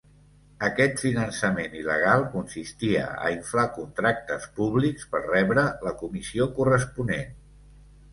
Aquest 0.67 1.01
finançament 1.01 1.75
il·legal 1.81 2.23
consistia 2.35 3.03
a 3.27 3.29
inflar 3.33 3.65
contractes 3.75 4.47
públics 4.61 5.05
per 5.13 5.21
rebre 5.27 5.67
la 5.89 5.93
comissió 6.01 6.49
corresponent. 6.61 7.37